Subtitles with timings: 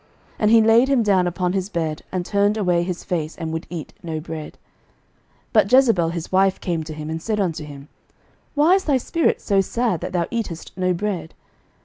[0.39, 3.67] And he laid him down upon his bed, and turned away his face, and would
[3.69, 4.53] eat no bread.
[4.53, 4.59] 11:021:005
[5.53, 7.87] But Jezebel his wife came to him, and said unto him,
[8.55, 11.35] Why is thy spirit so sad, that thou eatest no bread?